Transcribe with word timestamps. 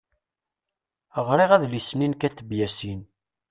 Ɣriɣ 1.27 1.49
adlis-nni 1.55 2.07
n 2.09 2.17
Kateb 2.21 2.49
Yasin. 2.57 3.01